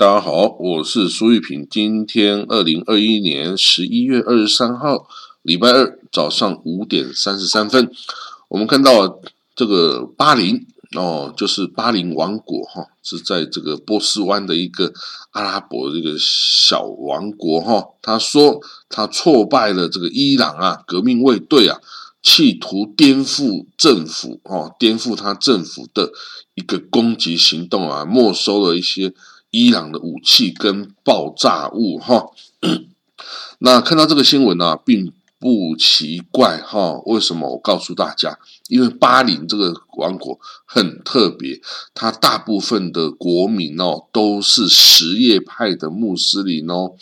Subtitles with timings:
[0.00, 1.68] 大家好，我是苏玉平。
[1.70, 5.06] 今天二零二一年十一月二十三号，
[5.42, 7.92] 礼拜二早上五点三十三分，
[8.48, 9.20] 我们看到
[9.54, 14.90] 这个巴林哦，就是巴林王国哈，是在这个波斯湾的一个
[15.32, 17.86] 阿拉伯这个小王国哈。
[18.00, 18.58] 他说
[18.88, 21.78] 他挫败了这个伊朗啊革命卫队啊。
[22.22, 26.10] 企图颠覆政府哦，颠覆他政府的
[26.54, 29.14] 一个攻击行动啊，没收了一些
[29.50, 32.30] 伊朗的武器跟爆炸物哈。
[33.58, 37.00] 那看到这个新闻呢，并不奇怪哈。
[37.06, 37.50] 为什么？
[37.50, 38.38] 我告诉大家，
[38.68, 41.60] 因为巴林这个王国很特别，
[41.94, 46.92] 它大部分的国民哦都是什叶派的穆斯林哦，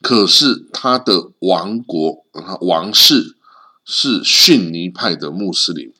[0.00, 2.24] 可是他的王国
[2.60, 3.34] 王室。
[3.88, 5.92] 是逊尼派的穆斯林，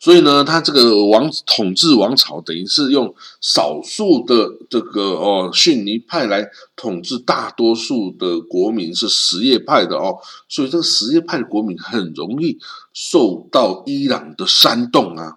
[0.00, 10.16] 所以呢，他这个王统治王朝等于是用少数的这个哦逊尼派来统治大多数的国民是什叶派的哦，
[10.48, 12.58] 所以这个什叶派的国民很容易
[12.94, 15.36] 受到伊朗的煽动啊，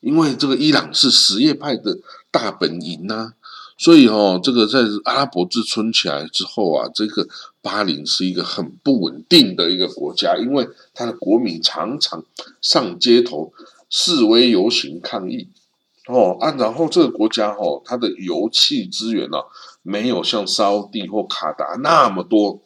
[0.00, 1.96] 因为这个伊朗是什叶派的
[2.32, 3.34] 大本营呐。
[3.78, 7.28] 所以哦，这个在阿拉伯之春起来之后啊，这个
[7.60, 12.24] 巴林是一个很不稳定的一个国家，因为它的国民常常
[12.62, 13.52] 上街头
[13.98, 15.48] 示威游行抗议
[16.06, 19.38] 哦啊，然后这个国家哦，它的油气资源呢
[19.82, 22.60] 没有像沙地或卡达那么多，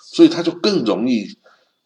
[0.00, 1.36] 所以他就更容易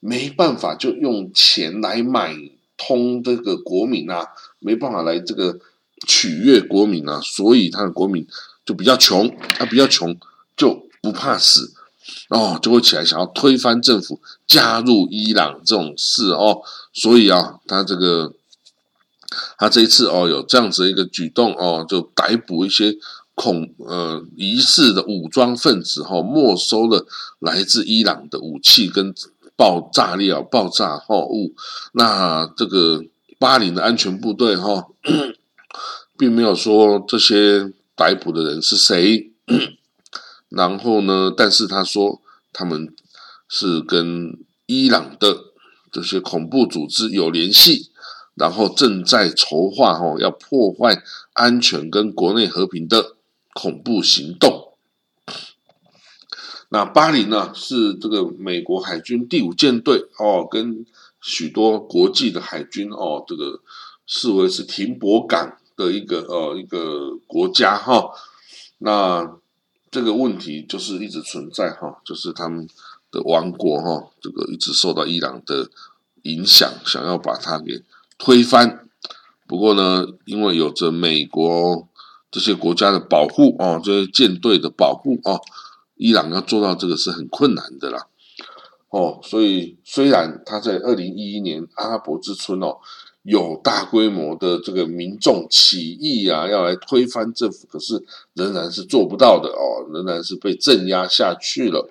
[0.01, 2.37] 没办法就用钱来买
[2.77, 4.29] 通这个国民啊，
[4.59, 5.59] 没办法来这个
[6.07, 8.27] 取悦国民啊，所以他的国民。
[8.67, 10.17] 就比较穷，他比较穷
[10.57, 11.75] 就不怕死
[12.31, 16.63] 哦，就会起来想要推翻政府，加入伊朗这种事哦。
[16.95, 18.33] 所以啊，他这个
[19.59, 22.97] 他这一次哦有这样子一个举动哦，就逮捕一些
[23.35, 27.07] 恐呃疑似的武装分子哈，没收了
[27.39, 29.15] 来自伊朗的武器跟
[29.57, 31.55] 爆炸料、爆炸货物。
[31.93, 33.05] 那这个
[33.39, 34.89] 巴林的安全部队哈，
[36.19, 37.73] 并没有说这些。
[37.97, 39.31] 逮捕的人是谁？
[40.49, 41.33] 然后呢？
[41.37, 42.21] 但是他说
[42.53, 42.93] 他们
[43.49, 44.37] 是跟
[44.67, 45.39] 伊朗的
[45.93, 47.93] 这些恐怖组织有联系，
[48.35, 51.03] 然后正在筹划哦，要破坏
[51.33, 53.17] 安全跟国内和平的
[53.53, 54.73] 恐怖行动。
[56.69, 57.53] 那巴林呢？
[57.55, 60.85] 是这个美国海军第五舰队哦，跟
[61.21, 63.61] 许多国际的海军哦，这个
[64.07, 65.57] 视为是停泊港。
[65.77, 68.09] 的一个呃一个国家哈，
[68.79, 69.39] 那
[69.91, 72.69] 这个问题就是一直存在哈，就是他们
[73.11, 75.69] 的王国哈，这个一直受到伊朗的
[76.23, 77.83] 影响，想要把它给
[78.19, 78.89] 推翻。
[79.47, 81.89] 不过呢，因为有着美国
[82.31, 85.41] 这些国家的保护哦，这些舰队的保护哦，
[85.97, 88.07] 伊朗要做到这个是很困难的啦。
[88.91, 92.79] 哦，所以虽然他在二零一一年阿拉伯之春哦。
[93.25, 98.05] 有大规模的这个民众起义啊，要来推翻政府，可是
[98.35, 101.89] 仍然是做不到的哦，仍然是被镇压下去了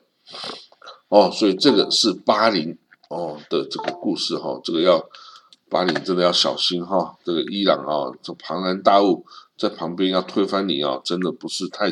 [1.09, 2.77] 哦，所以这个是巴林
[3.09, 5.03] 哦的这个故事哈，这个要
[5.73, 9.25] 巴林真的要小心哈，这个伊朗啊，这庞然大物
[9.57, 11.91] 在旁边要推翻你啊，真的不是太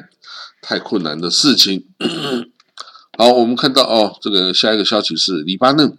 [0.62, 1.88] 太困难的事情。
[3.18, 5.98] 好，我们看到哦，这个下一个消息是黎巴嫩。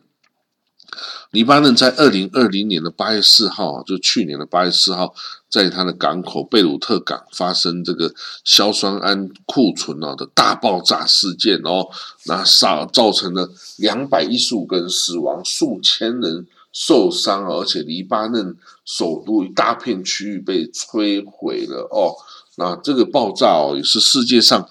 [1.32, 5.14] 黎巴嫩在二零二零年的八月四号，就去年的八月四号，
[5.48, 11.88] 在它的港口贝鲁特港发生这个硝酸铵库存啊的大爆炸事件哦，
[12.26, 22.16] 那造造成了两百一十五个人死亡，数千人受伤，而且黎巴嫩首都一大片区域被摧毁了哦。
[22.56, 24.68] 那这个爆炸哦，也是世界上。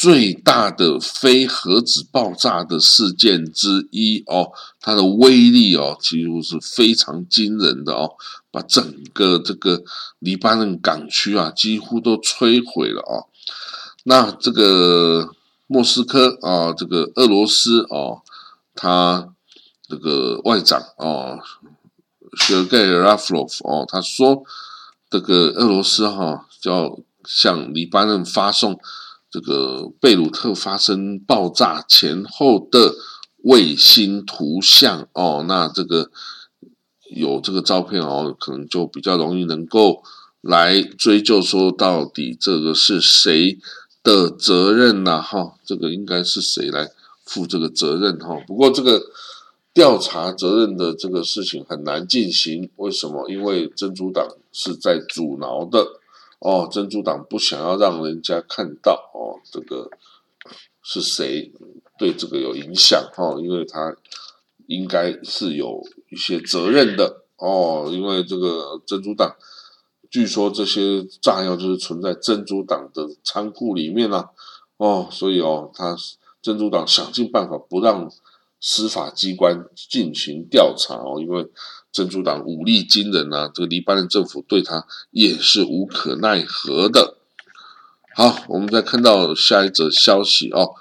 [0.00, 8.12] 最大的非核子爆炸的事件之一哦，它的威力哦，几乎是非常惊人的哦，
[8.52, 9.82] 把整个这个
[10.20, 13.26] 黎巴嫩港区啊，几乎都摧毁了哦。
[14.04, 15.30] 那这个
[15.66, 18.22] 莫斯科啊，这个俄罗斯哦，
[18.76, 19.34] 它
[19.88, 21.38] 这个外长哦，
[22.38, 24.42] 谢盖拉夫洛夫哦，他说
[25.10, 28.78] 这个俄罗斯哈要向黎巴嫩发送。
[29.30, 32.94] 这个贝鲁特发生爆炸前后的
[33.42, 36.10] 卫星图像哦，那这个
[37.14, 40.02] 有这个照片哦，可能就比较容易能够
[40.40, 43.58] 来追究说到底这个是谁
[44.02, 45.20] 的责任呐？
[45.20, 46.88] 哈，这个应该是谁来
[47.26, 48.42] 负这个责任哈？
[48.46, 49.02] 不过这个
[49.78, 53.30] 调查责任的这个事情很难进行，为什么？
[53.30, 55.86] 因为珍珠党是在阻挠的。
[56.40, 59.88] 哦，珍珠党不想要让人家看到哦，这个
[60.82, 61.52] 是谁
[61.96, 63.96] 对这个有影响哦，因为他
[64.66, 67.22] 应该是有一些责任的。
[67.36, 69.36] 哦，因为这个珍珠党
[70.10, 74.30] 据说这些炸药就是存在珍珠党的仓库里面啊，
[74.78, 75.96] 哦，所以哦，他
[76.42, 78.10] 珍珠党想尽办法不让
[78.60, 81.50] 司法机关进行调查哦，因为。
[81.90, 87.16] 珍珠党武力惊人啊，这个黎巴嫩政府对他也是无可奈何的。
[88.14, 90.74] 好，我们再看到下一则消息哦，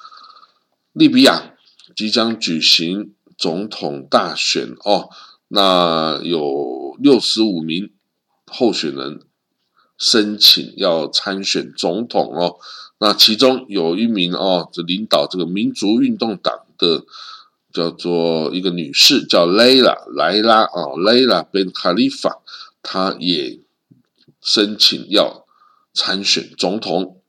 [0.92, 1.54] 利比亚
[1.96, 5.10] 即将举行总统大选哦，
[5.48, 7.90] 那有六十五名
[8.46, 9.22] 候选人
[9.98, 12.58] 申请要参选总统哦，
[13.00, 17.06] 那其中有一名哦，这领导这个民族运动党的。
[17.78, 22.40] 叫做一个女士，叫莱拉莱拉啊，莱拉 Ben Khalifa，
[22.82, 23.60] 她也
[24.42, 25.46] 申请要
[25.94, 27.22] 参选总统。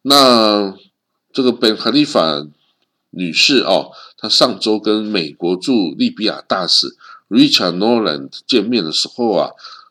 [0.00, 0.74] 那
[1.30, 2.48] 这个 Ben Khalifa
[3.10, 6.96] 女士哦，她上周跟美国驻利比亚大使
[7.28, 9.50] Richard Norland 见面的时候啊，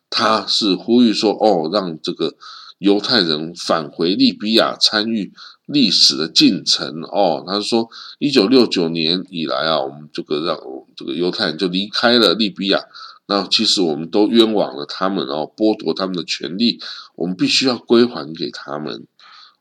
[0.09, 2.33] 她是呼吁说哦，让这个
[2.81, 5.31] 犹太人返回利比亚参与。
[5.67, 7.87] 历史的进程哦，他说，
[8.19, 10.59] 一九六九年以来啊，我们这个让
[10.97, 12.83] 这个犹太人就离开了利比亚，
[13.27, 16.81] 那其实我们都冤枉了他们哦，剥夺他们的权利，
[17.15, 19.07] 我们必须要归还给他们。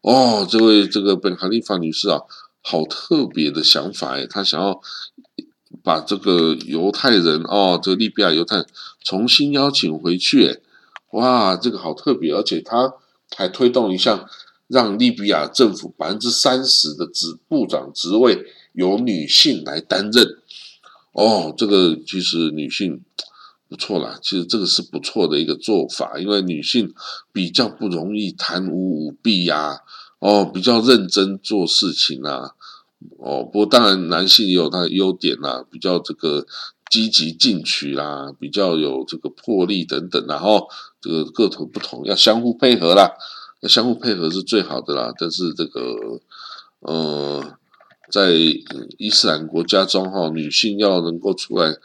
[0.01, 2.23] 哦，这位这个本哈利法女士啊，
[2.61, 4.81] 好特别的想法诶，她想要
[5.85, 8.67] 把这个犹太人哦，这个利比亚犹太人
[9.05, 10.61] 重新邀请回去诶，
[11.13, 12.95] 哇，这个好特别，而且她
[13.37, 14.29] 还推动一项。
[14.73, 20.39] 让利比亚政府百分之三十的职部长职位由女性来担任，
[21.11, 23.01] 哦，这个其实女性
[23.69, 26.95] 不错啦，其实这个是不错的一个做法，因为女性
[27.33, 29.81] 比较不容易贪污舞弊呀，
[30.21, 32.53] 哦，比较认真做事情啊，
[33.19, 36.47] 哦，不过当然男性也有他的优点啦，比较这个
[36.89, 40.69] 积极进取啦，比较有这个魄力等等，然后
[41.01, 43.13] 这个个头不同，要相互配合啦。
[43.61, 46.19] 要相互配合是最好的啦，但是这个，
[46.79, 47.59] 呃，
[48.11, 48.31] 在
[48.97, 51.77] 伊斯兰国家中哈，女性要能够出来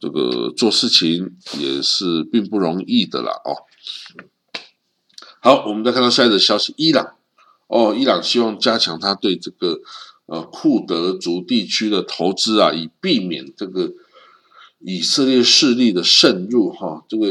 [0.00, 3.54] 这个做事情也是并不容易的啦哦。
[5.38, 7.14] 好，我们再看到下一则消息，伊朗
[7.68, 9.80] 哦，伊朗希望加强他对这个
[10.26, 13.92] 呃库德族地区的投资啊，以避免这个
[14.80, 17.28] 以色列势力的渗入哈，这个。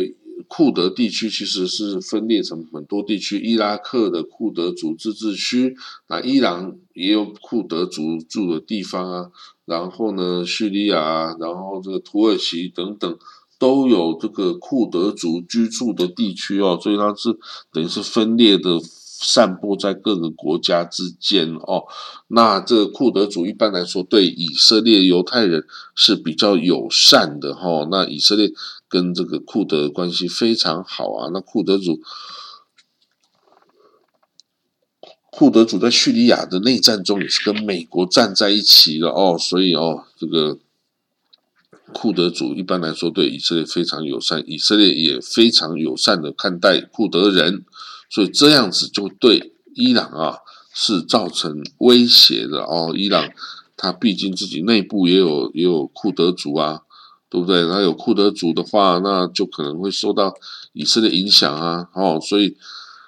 [0.53, 5.77] 库德地区其实是分裂成很多地区，伊拉克的库德族自治区，
[6.09, 9.31] 那伊朗也有库德族住的地方啊，
[9.63, 13.17] 然后呢，叙利亚，然后这个土耳其等等，
[13.57, 17.29] 都有这个库德族居住的地区哦，所以它是
[17.71, 18.77] 等于是分裂的。
[19.23, 21.83] 散布在各个国家之间哦，
[22.29, 27.87] 那这个库德族一般来说对以色列犹太人是比较友善的哈。
[27.91, 28.51] 那以色列
[28.91, 31.29] 跟这个库德关系非常好啊。
[31.33, 32.01] 那库德族，
[35.31, 40.59] 库德族在叙利亚的内战中也是跟美国站在一起的哦，所以哦，这个
[41.93, 47.63] 库德族一般来说对以色列非常友善，以色列也非常友善的看待库德人。
[48.09, 50.39] 所以这样子就对伊朗啊
[50.73, 52.93] 是造成威胁的哦。
[52.93, 53.31] 伊朗
[53.77, 56.81] 它毕竟自己内部也有也有库德族啊，
[57.31, 57.65] 对不对？
[57.65, 60.35] 那有库德族的话，那就可能会受到
[60.73, 61.87] 以色列影响啊。
[61.95, 62.57] 哦，所以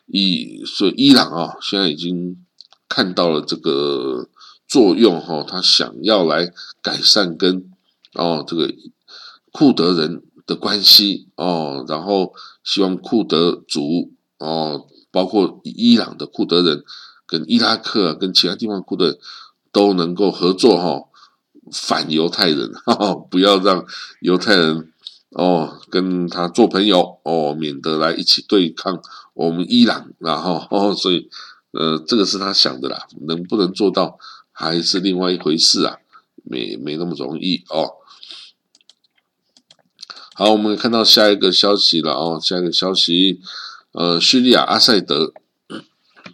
[0.05, 2.43] 以所以伊朗啊现在已经
[2.87, 4.29] 看到了这个
[4.65, 6.51] 作用哈，他想要来
[6.81, 7.69] 改善跟
[8.13, 8.73] 哦这个
[9.51, 14.87] 库德人的关系哦，然后希望库德族哦。
[15.11, 16.83] 包括伊朗的库德人
[17.27, 19.19] 跟伊拉克跟其他地方库德
[19.71, 21.03] 都能够合作哈，
[21.71, 22.71] 反犹太人，
[23.29, 23.85] 不要让
[24.21, 24.91] 犹太人
[25.29, 29.01] 哦跟他做朋友哦，免得来一起对抗
[29.33, 31.29] 我们伊朗，然后哦，所以
[31.71, 34.17] 呃，这个是他想的啦，能不能做到
[34.51, 35.97] 还是另外一回事啊，
[36.43, 37.93] 没没那么容易哦。
[40.35, 43.39] 好，我们看到下一个消息了哦，下一个消息。
[43.91, 45.31] 呃，叙利亚阿塞德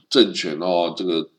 [0.10, 1.30] 政权哦，这个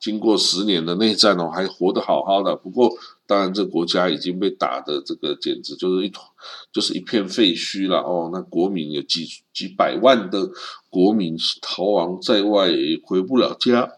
[0.00, 2.56] 经过十年的内战哦，还活得好好的。
[2.56, 2.90] 不过，
[3.28, 6.26] 当然这国家已经被打的这个简直就是一团，
[6.72, 8.30] 就是一片废墟了哦。
[8.32, 10.48] 那国民有几几百万的
[10.88, 13.92] 国民逃亡在外，也回不了家。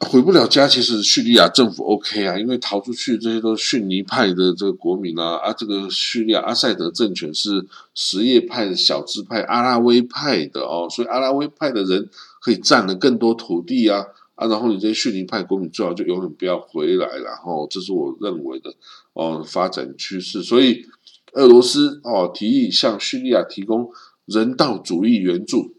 [0.00, 12.08] 回不了家，其实叙利亚政府 OK 啊，因为逃出去这些都是逊尼派的这个国民啊，啊，这个叙利亚阿塞德政权是什叶派的小支派阿拉维派的哦，所以阿拉维派的人
[12.40, 14.06] 可以占了更多土地啊，
[14.40, 18.74] 啊，然后你这些逊尼派国民最好就永远不要回来，然后这是我认为的
[19.12, 20.86] 哦发展趋势，所以
[21.34, 23.90] 俄罗斯哦提议向叙利亚提供
[24.24, 25.74] 人道主义援助。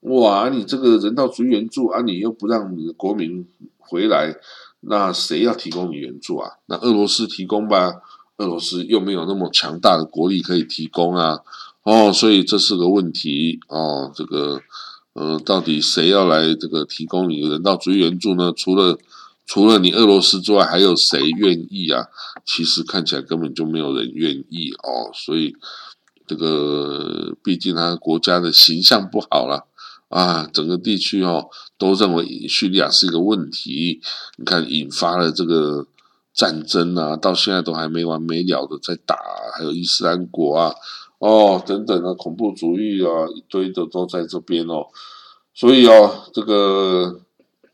[0.00, 0.48] 哇！
[0.48, 3.46] 你这个人道主义援助啊，你又不让你的国民
[3.76, 4.34] 回来，
[4.80, 6.52] 那谁要提供你援助啊？
[6.64, 8.00] 那俄罗斯提供吧？
[8.38, 11.40] 俄罗斯又没有那么强大的国力可以提供啊！
[11.82, 14.10] 哦，所以这是个问题哦。
[14.14, 14.62] 这个
[15.12, 18.52] 呃，到底谁要来这个提供你人道主义援助呢？
[18.56, 18.98] 除了
[19.46, 22.06] 除了你俄罗斯之外，还有谁愿意啊？
[22.46, 25.10] 其实看起来根本就没有人愿意哦。
[25.12, 25.54] 所以
[26.26, 29.66] 这个毕竟他国家的形象不好了。
[30.08, 31.48] 啊，整个地区哦
[31.78, 34.00] 都认为叙利亚是一个问题，
[34.38, 35.86] 你看引发了这个
[36.34, 39.16] 战争啊，到现在都还没完没了的在打，
[39.56, 40.74] 还有伊斯兰国啊，
[41.20, 44.88] 哦等等的恐怖主义啊，一堆的都在这边哦，
[45.54, 47.20] 所以哦，这个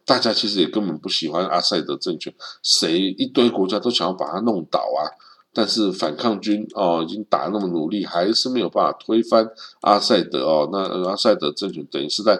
[0.04, 5.24] 大家其实也根本不喜欢阿塞德政权，谁一堆国家都想要把它弄倒啊。
[5.58, 9.48] 但是反抗军哦，已经打那么努力，还是没有办法推翻
[9.80, 10.68] 阿塞德哦。
[10.70, 12.38] 那阿塞德政权等于是在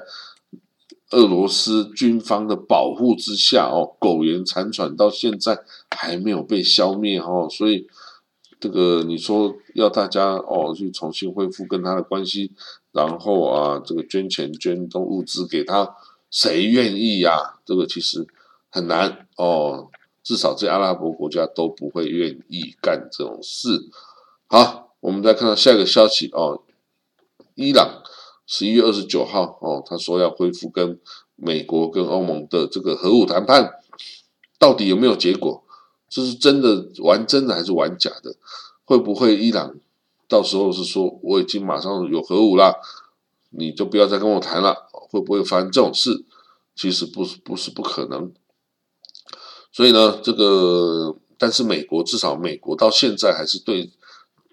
[1.13, 5.59] 俄罗斯军方的保护之下哦，苟延残喘到现在
[5.97, 7.49] 还没有被消灭哦。
[7.51, 7.87] 所以
[8.59, 12.53] 这个你说要大家哦去重新恢复跟他的关系，
[12.93, 15.95] 然后啊这个捐钱捐动物资给他，
[16.31, 17.59] 谁愿意呀？
[17.65, 18.27] 这个其实
[18.71, 19.89] 很难哦。
[20.23, 23.89] 至少这阿拉伯国家都不会愿意干这种事。
[24.49, 26.63] 好，我们再看到下一个消息哦，
[27.55, 28.03] 伊朗
[28.45, 30.99] 十一月二十九号哦，他说要恢复跟
[31.37, 33.75] 美国跟欧盟的这个核武谈判，
[34.59, 35.63] 到底有没有结果？
[36.09, 38.37] 这是真的玩真的还是玩假的？
[38.85, 39.75] 会不会伊朗
[40.29, 42.81] 到时候是说我已经马上有核武了，
[43.51, 44.89] 你就不要再跟我谈了？
[44.93, 46.25] 会不会发生这种事？
[46.75, 48.33] 其实不是不是不可能。
[49.73, 53.91] 所以呢，这个但是美国至少美国到现在还是对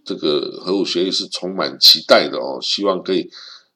[0.03, 3.29] 这个核武协议是充满期待的哦，希望可以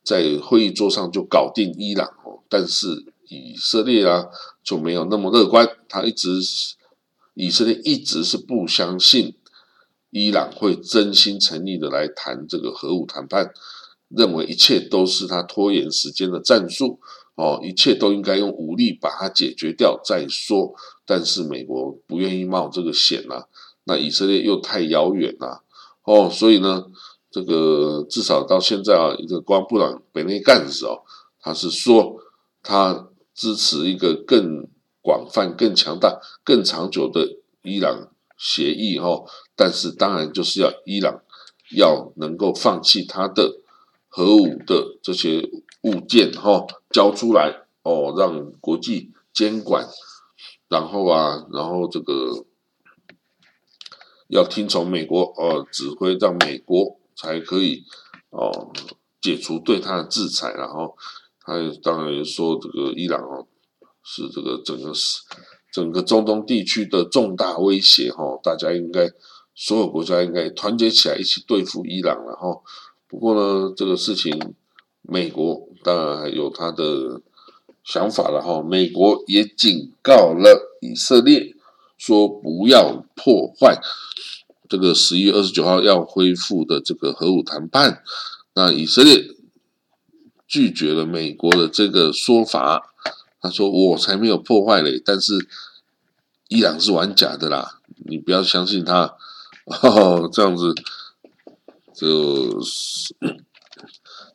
[0.04, 2.40] 在会议桌上就搞定伊朗哦。
[2.50, 4.26] 但是以色列啊
[4.64, 6.40] 就没有那么乐观，他一直
[7.38, 9.36] 以色列一直是不相信
[10.10, 13.54] 伊朗会真心诚意的来谈这个核武谈判，
[14.10, 17.00] 认为一切都是他拖延时间的战术。
[17.36, 20.74] 哦，一切都应该用武力把它解决掉再说。
[21.06, 23.46] 但是美国不愿意冒这个险呐，
[23.84, 25.60] 那以色列又太遥远呐。
[26.04, 26.86] 哦，所以呢，
[27.30, 31.04] 这个至少到现在啊，一个国防部长北内干子哦，
[31.40, 32.16] 他是说
[32.64, 34.68] 他支持一个更
[35.08, 39.24] 广泛、更强大、更长久的伊朗协议哈。
[39.56, 41.22] 但是当然就是要伊朗
[41.72, 43.62] 要能够放弃他的
[44.10, 45.50] 核武的这些。
[45.84, 49.88] 物件哈交出来哦，让国际监管，
[50.68, 52.46] 然后啊，然后这个
[54.28, 57.86] 要听从美国哦指挥，让美国才可以
[58.32, 58.74] 哦
[59.22, 60.52] 解除对他的制裁。
[60.52, 60.98] 然后
[61.40, 63.48] 他当然说，这个伊朗哦
[64.08, 65.20] 是这个整个是
[65.74, 69.12] 整个中东地区的重大威胁哈，大家应该
[69.54, 72.62] 所有国家应该团结起来一起对付伊朗了哈。
[73.08, 74.56] 不过呢，这个事情。
[75.10, 77.22] 美国当然还有他的
[77.82, 81.56] 想法了哈，美国也警告了以色列，
[81.98, 83.80] 说不要破坏
[84.68, 88.04] 这个十一月二十九号要恢复的这个核武谈判。
[88.54, 89.30] 那以色列
[90.46, 92.94] 拒绝了美国的这个说法，
[93.42, 95.48] 他说我才没有破坏嘞，但是
[96.48, 99.16] 伊朗是玩假的啦，你不要相信他
[99.66, 100.74] 哦，这样子
[101.94, 103.16] 就是。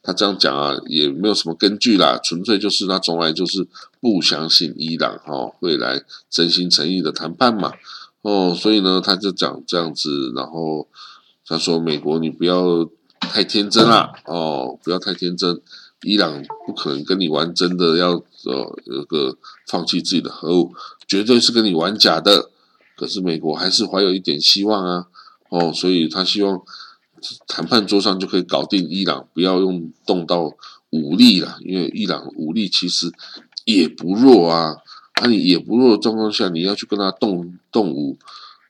[0.04, 3.68] 他这样讲啊，也没有什么根据啦，纯粹就是他从来就是
[4.00, 7.72] 不相信伊朗哈会来真心诚意的谈判嘛，
[8.22, 10.88] 哦，所以呢，他就讲这样子，然后
[11.46, 12.90] 他说美国你不要
[13.20, 15.60] 太天真啦，哦，不要太天真，
[16.02, 19.36] 伊朗不可能跟你玩真的，要呃那个
[19.68, 20.74] 放弃自己的核武，
[21.06, 22.50] 绝对是跟你玩假的，
[22.96, 25.06] 可是美国还是怀有一点希望啊，
[25.50, 26.60] 哦，所以他希望。
[27.46, 30.52] 谈判桌上就可以搞定伊朗，不要用动到
[30.90, 33.12] 武力了，因为伊朗武力其实
[33.64, 34.74] 也不弱啊。
[35.20, 38.18] 那你也不弱的状况下，你要去跟他动动武，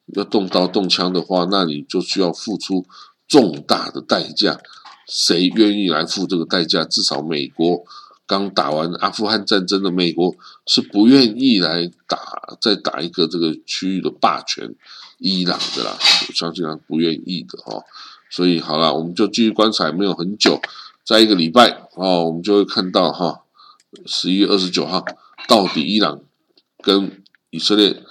[0.08, 2.84] 要动刀动枪的话，那你就需要付出
[3.26, 4.60] 重大的代价。
[5.06, 6.84] 谁愿意来付这个代价？
[6.84, 7.84] 至少美国
[8.26, 10.34] 刚打完阿富汗战争的美国
[10.66, 12.18] 是不愿意来打
[12.60, 14.74] 再打一个这个区域的霸权
[15.18, 17.84] 伊朗的啦，我相信他不愿意的哦。
[18.30, 20.60] 所以好了，我们就继续观察，没有很久，
[21.04, 23.42] 在一个礼拜哦，我们就会看到哈，
[24.06, 25.04] 十一月二十九号
[25.46, 26.20] 到底伊朗
[26.82, 28.02] 跟以色列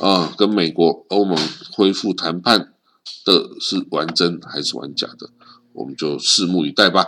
[0.00, 1.36] 啊，跟美国、欧盟
[1.72, 2.72] 恢复谈判
[3.26, 5.28] 的是玩真还是玩假的，
[5.72, 7.06] 我们就拭目以待吧。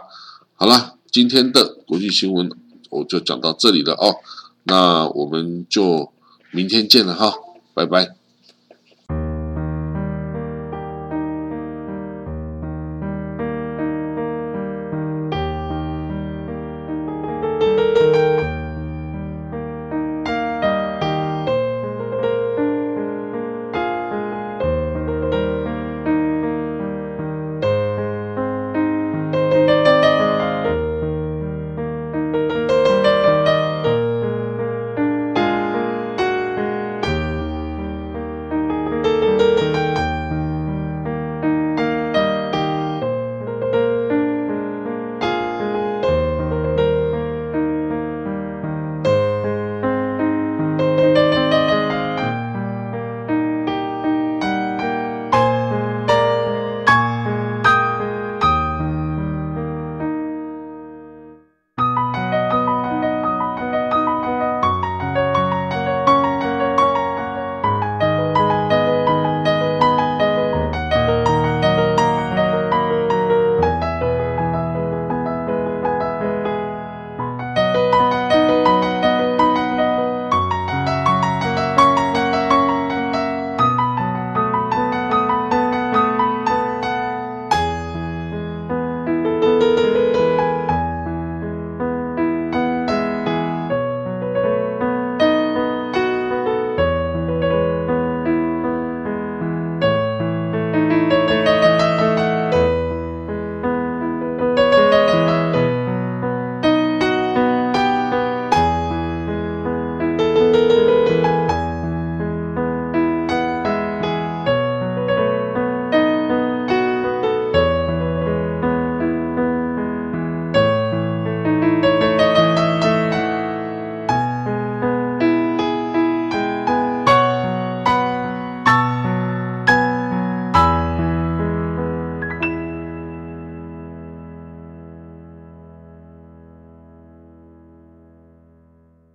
[0.55, 2.50] 好了，今天的国际新闻
[2.90, 4.17] 我就讲到这里了哦，
[4.64, 6.12] 那我们就
[6.50, 7.35] 明天见了哈，
[7.75, 8.20] 拜拜。